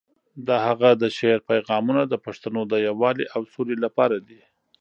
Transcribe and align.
د 0.47 0.49
هغه 0.65 0.89
د 1.01 1.03
شعر 1.17 1.39
پیغامونه 1.49 2.01
د 2.07 2.13
پښتنو 2.25 2.61
د 2.71 2.73
یووالي 2.87 3.25
او 3.35 3.41
سولې 3.53 3.75
لپاره 3.85 4.17
دي. 4.27 4.41